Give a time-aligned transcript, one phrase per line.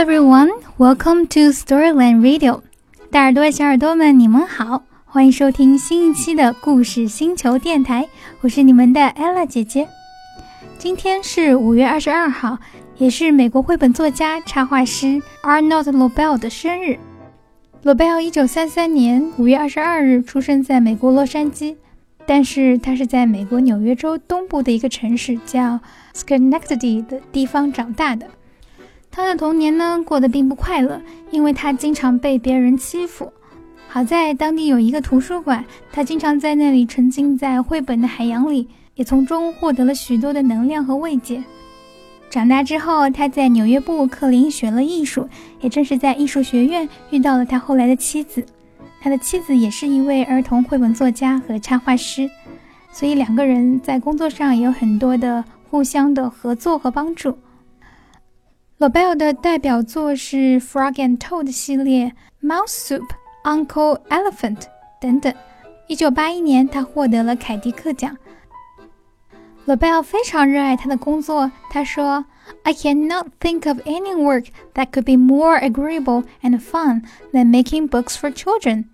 [0.00, 0.48] Everyone,
[0.78, 2.62] Welcome to Storyland Radio，
[3.10, 8.08] 大耳朵、小耳朵们，你们好，欢迎收听新一期的故事星球电台，
[8.40, 9.86] 我是你们的 Ella 姐姐。
[10.78, 12.56] 今天是五月二十二号，
[12.96, 16.98] 也是美国绘本作家、插画师 Arnold Lobel 的生日。
[17.84, 21.76] Lobel 一九三三年五月二十二日出生在美国洛杉矶，
[22.24, 25.78] 但是他是在美国纽约州东部的一个城市叫
[26.14, 28.26] Schenectady 的地方长大的。
[29.10, 31.00] 他的童年呢过得并不快乐，
[31.30, 33.32] 因为他经常被别人欺负。
[33.88, 41.42] 好在当地有一个图书馆，他经常在那里沉浸在绘本的海洋里，也从中获得了许多的能量和慰藉。
[42.30, 45.28] 长大之后，他在纽约布鲁克林学了艺术，
[45.60, 48.46] 也正是在艺术学院遇到了他后来的妻子。
[49.02, 52.30] 他的妻子也是一位儿童绘本作家和插画师，
[52.92, 57.36] 所以两个人在工作上也有很多的互相的合作和帮助。
[58.80, 63.02] Lobel 的代表作是《Frog and Toad》系列，《Mouse Soup》，
[63.66, 64.56] 《Uncle Elephant》
[64.98, 65.30] 等等。
[65.86, 68.16] 一九八一年，他获得了凯迪克奖。
[69.66, 72.24] Lobel 非常热爱他的工作，他说
[72.62, 77.02] ：“I cannot think of any work that could be more agreeable and fun
[77.34, 78.86] than making books for children。”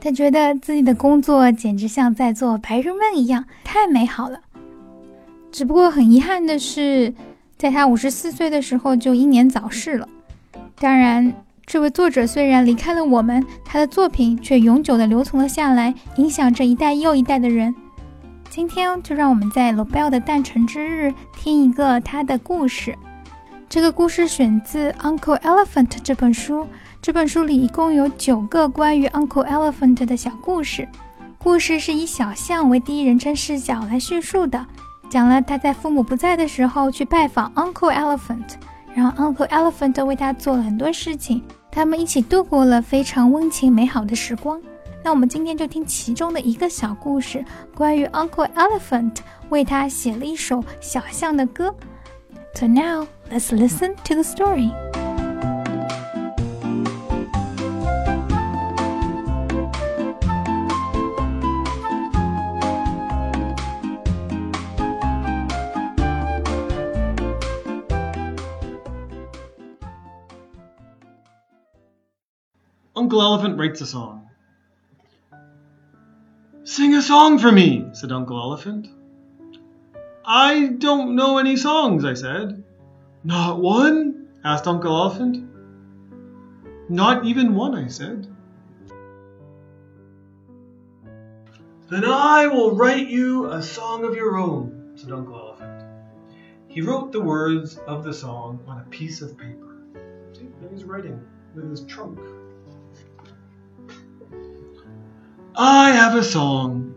[0.00, 4.42] 他觉得自己的工作简直像在做白日梦一样，太美好了。
[5.50, 7.12] 只不过很遗憾的是。
[7.56, 10.08] 在他五十四岁的时候就英年早逝了。
[10.76, 11.32] 当然，
[11.64, 17.74] 这位作者虽然离开了我们，他的作品却永久地留存了下来，影响着一代又一代的人。
[18.50, 22.96] 今天就让我们在罗贝尔的诞辰之日听一个他的故事。
[23.68, 26.66] 这个故事选自《Uncle Elephant》这本书。
[27.02, 30.88] 这本书里一共有九个关于 Uncle Elephant 的小故事。
[31.38, 34.64] 故事是以小象为第一人称视角来叙述的。
[35.14, 38.54] 讲了他在父母不在的时候去拜访 Uncle Elephant，
[38.96, 41.40] 然后 Uncle Elephant 为他做了很多事情，
[41.70, 44.60] 他们一起度过了非常温情美好的时光。
[45.04, 47.44] 那我们今天就听其中的一个小故事，
[47.76, 49.18] 关于 Uncle Elephant
[49.50, 51.72] 为他写了一首小象的歌。
[52.56, 54.72] So now let's listen to the story.
[72.96, 74.30] Uncle Elephant writes a song.
[76.62, 78.88] Sing a song for me, said Uncle Elephant.
[80.24, 82.62] I don't know any songs, I said.
[83.24, 84.28] Not one?
[84.44, 85.50] asked Uncle Elephant.
[86.88, 88.28] Not even one, I said.
[91.90, 95.84] Then I will write you a song of your own, said Uncle Elephant.
[96.68, 99.82] He wrote the words of the song on a piece of paper.
[100.32, 101.20] See, he's writing
[101.54, 102.18] with his trunk.
[105.56, 106.96] I have a song.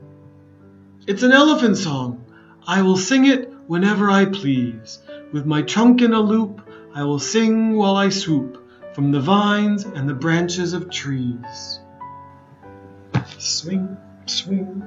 [1.06, 2.26] It's an elephant song.
[2.66, 4.98] I will sing it whenever I please.
[5.32, 9.86] With my trunk in a loop, I will sing while I swoop from the vines
[9.86, 11.82] and the branches of trees.
[13.38, 14.84] Swing, swing.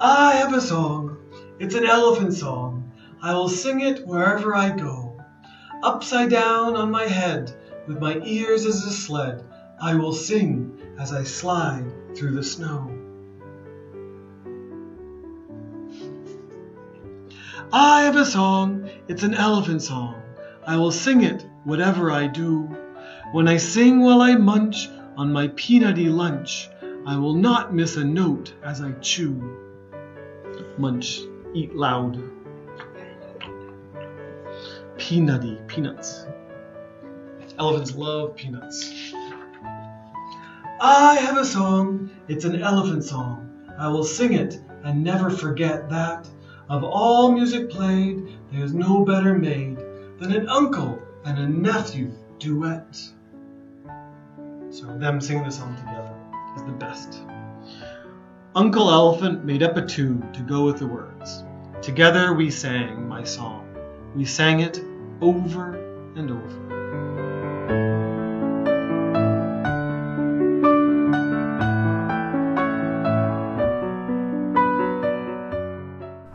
[0.00, 1.16] I have a song.
[1.58, 2.92] It's an elephant song.
[3.20, 5.20] I will sing it wherever I go.
[5.82, 7.52] Upside down on my head,
[7.88, 9.44] with my ears as a sled,
[9.82, 12.94] I will sing as I slide through the snow.
[17.72, 20.20] I have a song, it's an elephant song.
[20.66, 22.68] I will sing it whatever I do.
[23.32, 26.68] When I sing while I munch on my peanutty lunch,
[27.06, 29.56] I will not miss a note as I chew.
[30.76, 31.22] Munch,
[31.54, 32.22] eat loud.
[34.98, 36.26] Peanutty, peanuts.
[37.58, 39.14] Elephants love peanuts.
[40.82, 43.66] I have a song, it's an elephant song.
[43.78, 46.26] I will sing it and never forget that
[46.70, 49.76] of all music played, there's no better made
[50.18, 52.96] than an uncle and a nephew duet.
[54.70, 56.14] So them singing the song together
[56.56, 57.24] is the best.
[58.54, 61.44] Uncle Elephant made up a tune to go with the words.
[61.82, 63.66] Together we sang my song.
[64.16, 64.80] We sang it
[65.20, 65.74] over
[66.16, 66.79] and over.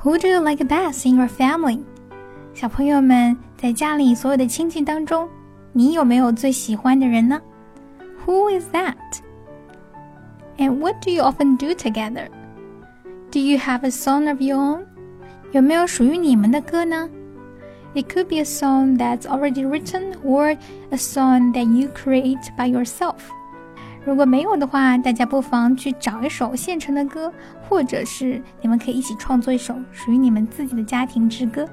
[0.05, 1.81] Who do you like best in your family？
[2.55, 5.29] 小朋友们，在家里所有的亲戚当中，
[5.73, 7.41] 你有没有最喜欢的人呢？
[8.25, 8.97] Who is that?
[10.59, 12.29] And what do you often do together?
[13.31, 14.81] Do you have a song of your own?
[15.53, 17.09] 有没有属于你们的歌呢
[17.95, 20.57] It could be a song that's already written or
[20.91, 23.17] a song that you create by yourself.
[24.06, 27.34] 如果没有的话，大家不妨去找一首现成的歌，
[27.68, 31.68] 或者是你们可以一起创作一首属于你们自己的家庭之歌。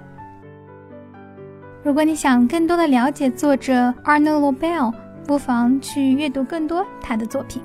[1.83, 4.95] 如果你想更多的了解作者 Arnold Lobel，
[5.27, 7.63] 不妨去阅读更多他的作品。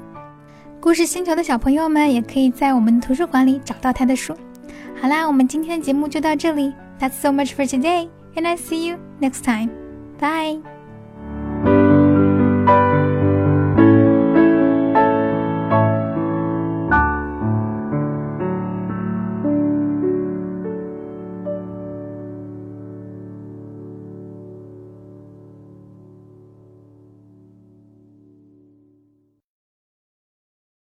[0.80, 4.36] 故事星球的小朋友们也可以在我们图书馆里找到他的书。
[5.02, 6.74] 好啦，我们今天的节目就到这里。
[7.00, 9.70] That's so much for today, and I see you next time.
[10.20, 10.77] Bye.